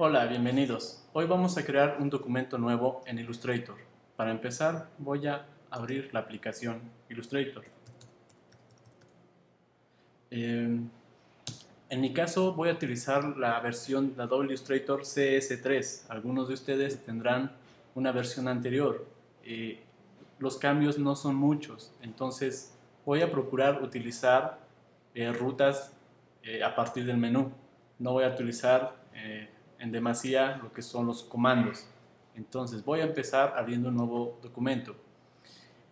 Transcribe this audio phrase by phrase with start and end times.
[0.00, 1.04] Hola, bienvenidos.
[1.12, 3.74] Hoy vamos a crear un documento nuevo en Illustrator.
[4.14, 7.64] Para empezar, voy a abrir la aplicación Illustrator.
[10.30, 10.78] Eh,
[11.88, 16.04] en mi caso voy a utilizar la versión de Adobe Illustrator CS3.
[16.10, 17.50] Algunos de ustedes tendrán
[17.96, 19.04] una versión anterior.
[19.42, 19.80] Eh,
[20.38, 22.72] los cambios no son muchos, entonces
[23.04, 24.60] voy a procurar utilizar
[25.16, 25.92] eh, rutas
[26.64, 27.50] a partir del menú.
[27.98, 28.96] No voy a utilizar
[29.78, 31.86] en demasía lo que son los comandos.
[32.34, 34.94] Entonces voy a empezar abriendo un nuevo documento.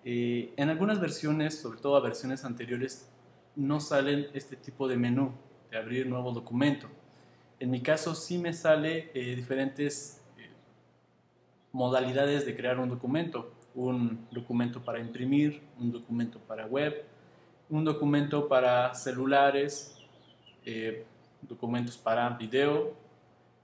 [0.05, 3.11] Eh, en algunas versiones, sobre todo a versiones anteriores,
[3.57, 5.33] no salen este tipo de menú
[5.71, 6.89] de abrir nuevo documento.
[7.59, 10.51] En mi caso sí me sale eh, diferentes eh,
[11.73, 13.53] modalidades de crear un documento.
[13.75, 17.05] Un documento para imprimir, un documento para web,
[17.69, 19.99] un documento para celulares,
[21.43, 22.95] documentos para video,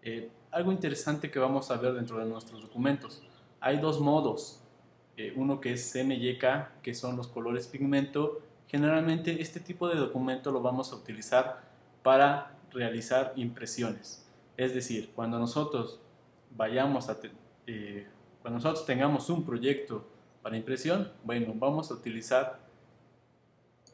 [0.02, 3.23] eh, algo interesante que vamos a ver dentro de nuestros documentos.
[3.61, 4.61] Hay dos modos.
[5.17, 8.41] Eh, uno que es MYK, que son los colores pigmento.
[8.67, 11.62] Generalmente este tipo de documento lo vamos a utilizar
[12.03, 14.27] para realizar impresiones.
[14.56, 16.00] Es decir, cuando nosotros
[16.56, 17.19] vayamos a
[17.67, 18.06] eh,
[18.41, 20.05] cuando nosotros tengamos un proyecto
[20.42, 22.58] para impresión, bueno, vamos a utilizar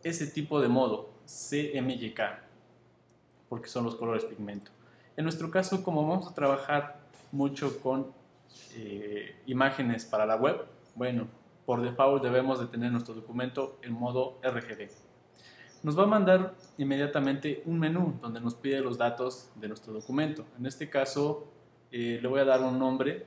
[0.03, 2.21] ese tipo de modo, CMYK,
[3.49, 4.71] porque son los colores pigmento.
[5.19, 7.01] En nuestro caso, como vamos a trabajar
[7.33, 8.13] mucho con
[8.77, 11.27] eh, imágenes para la web, bueno,
[11.67, 14.89] por default debemos de tener nuestro documento en modo RGB.
[15.83, 20.45] Nos va a mandar inmediatamente un menú donde nos pide los datos de nuestro documento.
[20.57, 21.49] En este caso,
[21.91, 23.27] eh, le voy a dar un nombre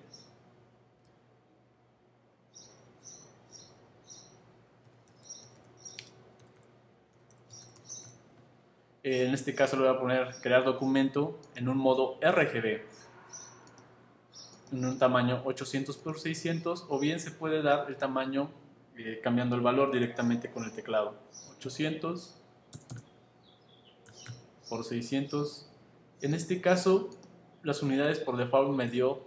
[9.03, 12.81] en este caso le voy a poner crear documento en un modo RGB
[14.71, 18.51] en un tamaño 800 por 600 o bien se puede dar el tamaño
[18.97, 21.15] eh, cambiando el valor directamente con el teclado.
[21.57, 22.35] 800
[24.69, 25.67] por 600
[26.21, 27.09] en este caso
[27.63, 29.23] las unidades por default me dio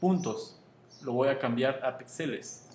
[0.00, 0.58] puntos.
[1.02, 2.68] Lo voy a cambiar a píxeles.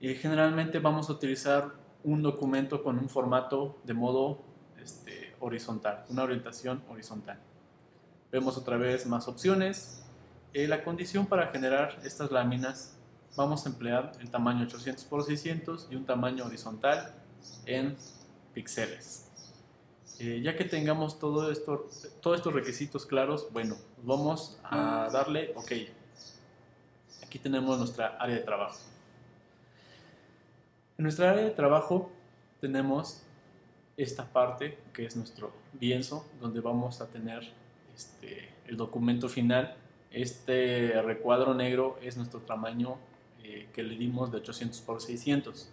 [0.00, 1.72] Y generalmente vamos a utilizar
[2.04, 4.42] un documento con un formato de modo
[4.80, 7.38] este, horizontal, una orientación horizontal.
[8.30, 10.02] Vemos otra vez más opciones.
[10.52, 12.96] Eh, la condición para generar estas láminas,
[13.36, 17.14] vamos a emplear el tamaño 800 x 600 y un tamaño horizontal
[17.66, 17.96] en
[18.52, 19.30] píxeles.
[20.20, 21.88] Eh, ya que tengamos todo esto,
[22.20, 25.72] todos estos requisitos claros, bueno, vamos a darle OK.
[27.24, 28.78] Aquí tenemos nuestra área de trabajo.
[30.96, 32.12] En nuestra área de trabajo
[32.60, 33.20] tenemos
[33.96, 35.50] esta parte que es nuestro
[35.80, 37.42] lienzo, donde vamos a tener
[37.96, 39.74] este, el documento final.
[40.12, 42.96] Este recuadro negro es nuestro tamaño
[43.42, 45.68] eh, que le dimos de 800 por 600.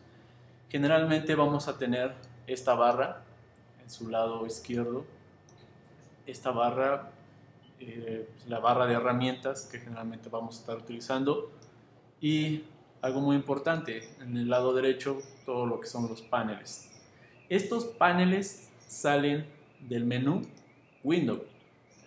[0.69, 2.15] Generalmente vamos a tener
[2.47, 3.21] esta barra
[3.83, 5.05] en su lado izquierdo.
[6.25, 7.11] Esta barra,
[7.79, 11.51] eh, la barra de herramientas que generalmente vamos a estar utilizando.
[12.19, 12.63] Y
[13.01, 16.89] algo muy importante, en el lado derecho todo lo que son los paneles.
[17.49, 19.45] Estos paneles salen
[19.79, 20.43] del menú
[21.03, 21.43] Window,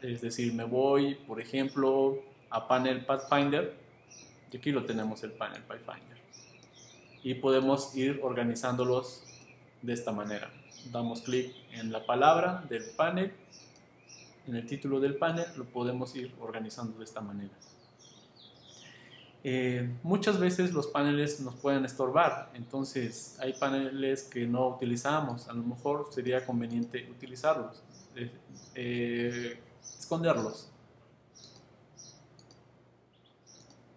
[0.02, 3.74] es decir, me voy, por ejemplo, a panel Pathfinder,
[4.52, 6.18] y aquí lo tenemos el panel Pathfinder,
[7.22, 9.24] y podemos ir organizándolos
[9.82, 10.50] de esta manera.
[10.92, 13.32] Damos clic en la palabra del panel,
[14.46, 17.54] en el título del panel, lo podemos ir organizando de esta manera.
[19.46, 25.52] Eh, muchas veces los paneles nos pueden estorbar, entonces hay paneles que no utilizamos, a
[25.52, 27.82] lo mejor sería conveniente utilizarlos,
[28.16, 28.30] eh,
[28.74, 29.60] eh,
[29.98, 30.70] esconderlos.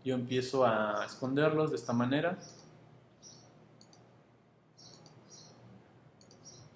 [0.03, 2.37] Yo empiezo a esconderlos de esta manera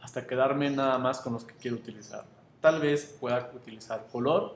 [0.01, 2.23] hasta quedarme nada más con los que quiero utilizar.
[2.61, 4.55] Tal vez pueda utilizar color,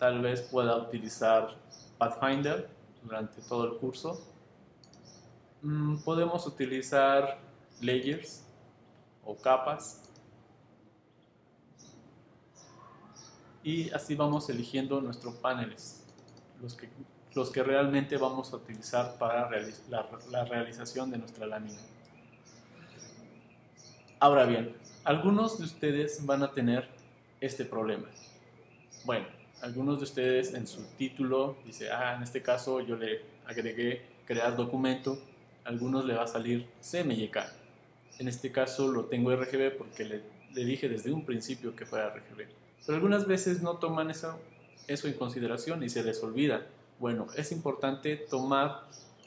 [0.00, 1.61] tal vez pueda utilizar
[2.02, 2.68] Pathfinder
[3.04, 4.20] durante todo el curso.
[5.62, 7.38] Mm, podemos utilizar
[7.80, 8.44] layers
[9.24, 10.10] o capas
[13.62, 16.04] y así vamos eligiendo nuestros paneles,
[16.60, 16.88] los que,
[17.36, 19.48] los que realmente vamos a utilizar para
[19.88, 21.78] la, la realización de nuestra lámina.
[24.18, 26.88] Ahora bien, algunos de ustedes van a tener
[27.40, 28.08] este problema.
[29.04, 34.02] Bueno, algunos de ustedes en su título dice, ah, en este caso yo le agregué
[34.26, 35.18] crear documento,
[35.64, 37.38] a algunos le va a salir CMYK.
[38.18, 40.22] En este caso lo tengo RGB porque le,
[40.52, 42.46] le dije desde un principio que fuera RGB.
[42.84, 44.38] Pero algunas veces no toman eso,
[44.88, 46.66] eso en consideración y se les olvida.
[46.98, 48.82] Bueno, es importante tomar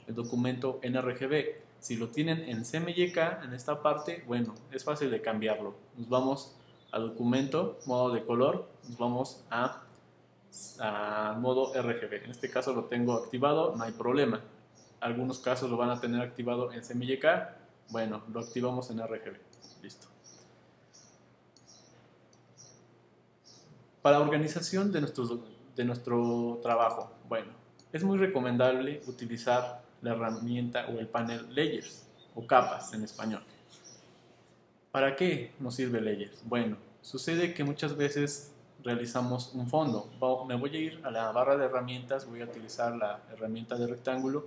[0.08, 1.64] el documento NRGB.
[1.80, 5.76] Si lo tienen en CMYK, en esta parte, bueno, es fácil de cambiarlo.
[5.98, 6.56] Nos vamos
[6.92, 9.84] a documento, modo de color, nos vamos a,
[10.80, 12.26] a modo RGB.
[12.26, 14.42] En este caso lo tengo activado, no hay problema.
[15.00, 17.26] Algunos casos lo van a tener activado en CMYK,
[17.90, 19.38] bueno, lo activamos en RGB.
[19.84, 20.08] Listo.
[24.02, 25.44] Para organización de nuestro,
[25.76, 27.52] de nuestro trabajo, bueno,
[27.92, 32.06] es muy recomendable utilizar la herramienta o el panel Layers
[32.36, 33.44] o capas en español.
[34.92, 36.42] ¿Para qué nos sirve Layers?
[36.46, 38.55] Bueno, sucede que muchas veces
[38.86, 40.10] realizamos un fondo.
[40.48, 43.88] Me voy a ir a la barra de herramientas, voy a utilizar la herramienta de
[43.88, 44.46] rectángulo,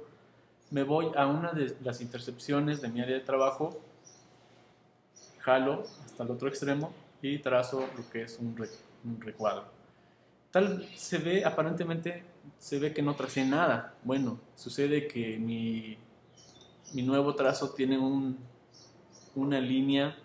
[0.70, 3.80] me voy a una de las intercepciones de mi área de trabajo,
[5.40, 8.56] jalo hasta el otro extremo y trazo lo que es un,
[9.20, 9.64] recuadro.
[10.52, 12.22] Tal se ve, aparentemente
[12.58, 13.94] se ve que no tracé nada.
[14.04, 15.98] Bueno, sucede que mi,
[16.94, 18.38] mi nuevo trazo tiene un,
[19.34, 20.16] una línea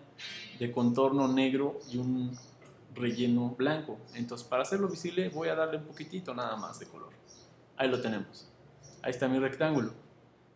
[0.58, 2.36] de contorno negro y un
[2.94, 3.98] relleno blanco.
[4.14, 7.10] Entonces, para hacerlo visible, voy a darle un poquitito nada más de color.
[7.76, 8.48] Ahí lo tenemos.
[9.02, 9.92] Ahí está mi rectángulo.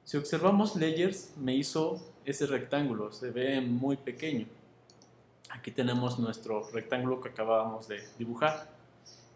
[0.05, 4.47] Si observamos layers, me hizo ese rectángulo, se ve muy pequeño.
[5.51, 8.71] Aquí tenemos nuestro rectángulo que acabamos de dibujar.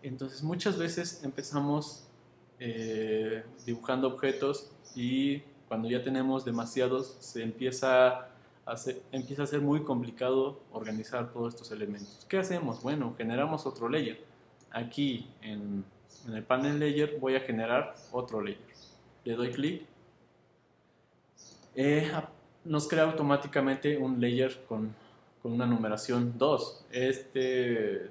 [0.02, 2.04] Entonces muchas veces empezamos
[2.58, 8.28] eh, dibujando objetos y cuando ya tenemos demasiados se empieza
[9.10, 12.26] empieza a ser muy complicado organizar todos estos elementos.
[12.28, 12.82] ¿Qué hacemos?
[12.82, 14.24] Bueno, generamos otro layer.
[14.70, 15.84] Aquí en,
[16.26, 18.60] en el panel layer voy a generar otro layer.
[19.24, 19.82] Le doy clic.
[21.74, 22.10] Eh,
[22.64, 24.94] nos crea automáticamente un layer con,
[25.42, 26.86] con una numeración 2.
[26.92, 28.10] Este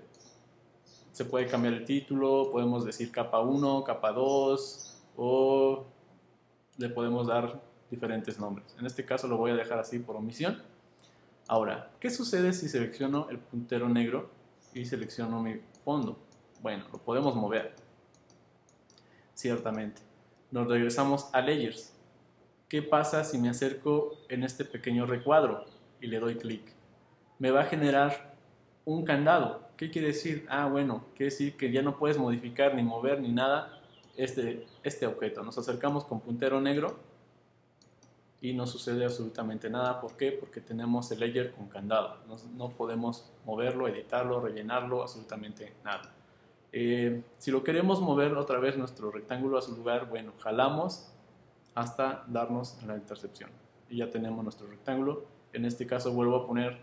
[1.12, 5.86] se puede cambiar el título, podemos decir capa 1, capa 2 o
[6.78, 8.76] le podemos dar diferentes nombres.
[8.80, 10.64] En este caso lo voy a dejar así por omisión.
[11.48, 14.32] Ahora, ¿qué sucede si selecciono el puntero negro
[14.74, 16.18] y selecciono mi fondo?
[16.62, 17.76] Bueno, lo podemos mover.
[19.36, 20.02] Ciertamente.
[20.50, 21.94] Nos regresamos a Layers.
[22.68, 25.66] ¿Qué pasa si me acerco en este pequeño recuadro
[26.00, 26.74] y le doy clic?
[27.38, 28.34] Me va a generar
[28.86, 30.46] un candado ¿Qué quiere decir?
[30.48, 33.82] Ah, bueno, quiere decir que ya no puedes modificar ni mover ni nada
[34.16, 35.42] este, este objeto.
[35.42, 37.00] Nos acercamos con puntero negro
[38.42, 40.02] y no sucede absolutamente nada.
[40.02, 40.32] ¿Por qué?
[40.32, 42.18] Porque tenemos el layer con candado.
[42.58, 46.12] No, podemos moverlo, editarlo, rellenarlo, absolutamente nada.
[46.72, 51.14] Eh, si lo queremos mover otra vez nuestro rectángulo a su lugar, bueno, jalamos
[51.76, 53.52] hasta darnos la intercepción.
[53.90, 55.26] Y ya tenemos nuestro rectángulo.
[55.54, 56.80] En este caso vuelvo a poner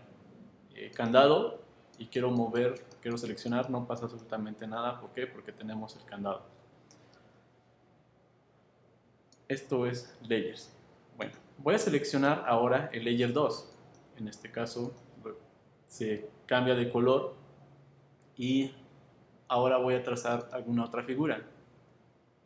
[0.75, 1.59] eh, candado
[1.97, 5.01] y quiero mover, quiero seleccionar, no pasa absolutamente nada.
[5.01, 5.27] ¿Por qué?
[5.27, 6.43] Porque tenemos el candado.
[9.49, 10.71] Esto es Layers.
[11.17, 11.33] Bueno,
[11.63, 13.75] voy a seleccionar ahora el Layer 2.
[14.17, 14.93] En este caso
[15.87, 17.35] se cambia de color
[18.37, 18.71] y
[19.47, 21.41] ahora voy a trazar alguna otra figura.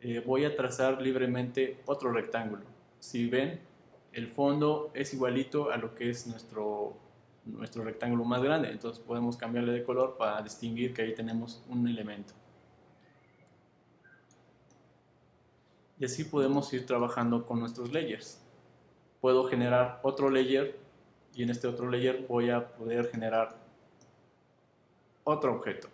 [0.00, 2.64] Eh, voy a trazar libremente otro rectángulo.
[2.98, 3.60] Si ven,
[4.12, 6.98] el fondo es igualito a lo que es nuestro
[7.44, 8.70] nuestro rectángulo más grande.
[8.70, 12.32] Entonces podemos cambiarle de color para distinguir que ahí tenemos un elemento.
[15.98, 18.43] Y así podemos ir trabajando con nuestros layers.
[19.24, 20.78] Puedo generar otro layer
[21.34, 23.56] y en este otro layer voy a poder generar
[25.24, 25.88] otro objeto.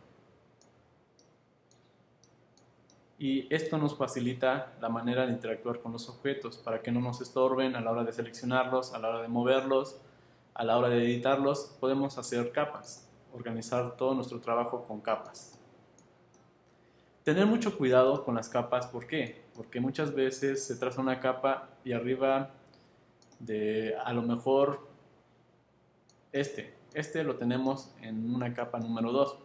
[3.20, 7.20] Y esto nos facilita la manera de interactuar con los objetos para que no nos
[7.20, 10.00] estorben a la hora de seleccionarlos, a la hora de moverlos,
[10.52, 15.56] a la hora de editarlos podemos hacer capas, organizar todo nuestro trabajo con capas.
[17.22, 19.44] Tener mucho cuidado con las capas, ¿por qué?
[19.54, 22.54] Porque muchas veces se traza una capa y arriba
[23.40, 24.88] de a lo mejor
[26.32, 29.38] este, este lo tenemos en una capa número 2.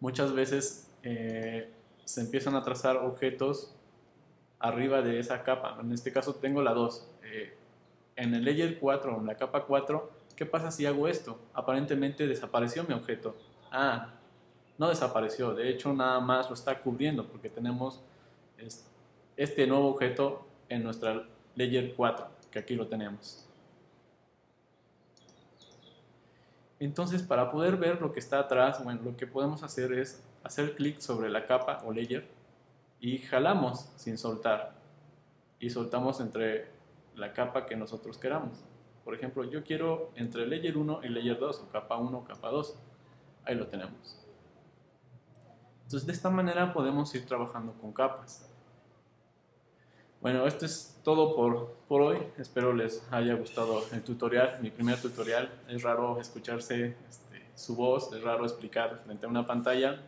[0.00, 1.72] Muchas veces eh,
[2.04, 3.74] se empiezan a trazar objetos
[4.58, 5.78] arriba de esa capa.
[5.80, 7.08] En este caso tengo la 2
[8.18, 11.38] en el layer 4, en la capa 4, ¿qué pasa si hago esto?
[11.54, 13.36] Aparentemente desapareció mi objeto.
[13.70, 14.14] Ah,
[14.76, 18.02] no desapareció, de hecho nada más lo está cubriendo porque tenemos
[19.36, 23.44] este nuevo objeto en nuestra layer 4, que aquí lo tenemos.
[26.80, 30.76] Entonces, para poder ver lo que está atrás, bueno, lo que podemos hacer es hacer
[30.76, 32.28] clic sobre la capa o layer
[33.00, 34.74] y jalamos sin soltar.
[35.58, 36.70] Y soltamos entre
[37.16, 38.64] la capa que nosotros queramos.
[39.04, 42.48] Por ejemplo, yo quiero entre layer 1 y layer 2, o capa 1 o capa
[42.48, 42.78] 2.
[43.44, 44.24] Ahí lo tenemos.
[45.84, 48.47] Entonces de esta manera podemos ir trabajando con capas.
[50.20, 52.18] Bueno, esto es todo por, por hoy.
[52.38, 55.48] Espero les haya gustado el tutorial, mi primer tutorial.
[55.68, 60.02] Es raro escucharse este, su voz, es raro explicar frente a una pantalla,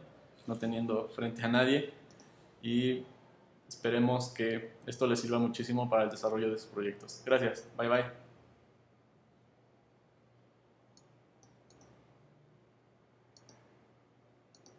[0.47, 1.93] no teniendo frente a nadie.
[2.61, 3.05] Y
[3.69, 7.23] esperemos que esto les sirva muchísimo para el desarrollo de sus proyectos.
[7.25, 7.69] Gracias.
[7.79, 8.20] Bye bye.